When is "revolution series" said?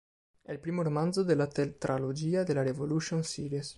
2.63-3.69